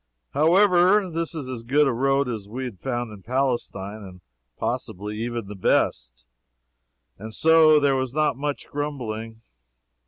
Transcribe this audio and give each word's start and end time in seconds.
However, 0.31 1.07
this 1.11 1.35
was 1.35 1.47
as 1.47 1.61
good 1.61 1.85
a 1.85 1.93
road 1.93 2.27
as 2.27 2.47
we 2.49 2.65
had 2.65 2.79
found 2.79 3.13
in 3.13 3.21
Palestine, 3.21 4.01
and 4.03 4.21
possibly 4.57 5.17
even 5.17 5.45
the 5.45 5.55
best, 5.55 6.25
and 7.19 7.35
so 7.35 7.79
there 7.79 7.95
was 7.95 8.11
not 8.11 8.35
much 8.35 8.67
grumbling. 8.67 9.41